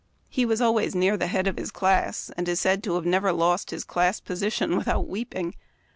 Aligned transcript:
He 0.29 0.47
was 0.47 0.61
always 0.61 0.95
near 0.95 1.15
the 1.15 1.27
head 1.27 1.45
of 1.45 1.57
his 1.57 1.69
class, 1.69 2.31
and 2.35 2.49
is 2.49 2.59
said 2.59 2.81
to 2.81 2.95
have 2.95 3.05
never 3.05 3.31
lost 3.31 3.69
his 3.69 3.83
class 3.83 4.19
position 4.19 4.75
without 4.75 5.07
weeping. 5.07 5.53